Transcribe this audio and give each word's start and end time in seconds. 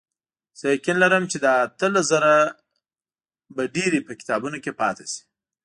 زه 0.59 0.65
یقین 0.75 0.97
لرم 1.03 1.23
چې 1.31 1.37
له 1.43 1.49
اتلس 1.65 2.05
زره 2.11 2.33
به 3.55 3.63
ډېرې 3.75 3.99
په 4.07 4.13
کتابونو 4.19 4.57
کې 4.63 4.77
پاتې 4.81 5.05
شي. 5.11 5.21